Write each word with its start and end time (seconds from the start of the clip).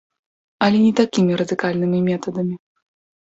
Але 0.67 0.77
не 0.85 0.93
такімі 0.99 1.37
радыкальнымі 1.41 1.99
метадамі. 2.09 2.55